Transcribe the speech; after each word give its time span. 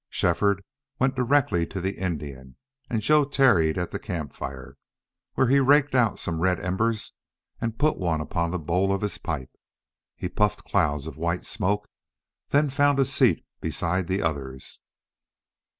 Shefford 0.09 0.63
went 0.97 1.13
directly 1.13 1.67
to 1.67 1.79
the 1.79 1.99
Indian, 1.99 2.55
and 2.89 3.03
Joe 3.03 3.23
tarried 3.23 3.77
at 3.77 3.91
the 3.91 3.99
camp 3.99 4.33
fire, 4.33 4.75
where 5.35 5.45
he 5.45 5.59
raked 5.59 5.93
out 5.93 6.17
some 6.17 6.39
red 6.41 6.59
embers 6.59 7.13
and 7.59 7.77
put 7.77 7.97
one 7.99 8.19
upon 8.19 8.49
the 8.49 8.57
bowl 8.57 8.91
of 8.91 9.01
his 9.01 9.19
pipe. 9.19 9.51
He 10.15 10.27
puffed 10.27 10.63
clouds 10.63 11.05
of 11.05 11.17
white 11.17 11.45
smoke, 11.45 11.87
then 12.49 12.71
found 12.71 12.97
a 12.97 13.05
seat 13.05 13.45
beside 13.61 14.07
the 14.07 14.23
others. 14.23 14.79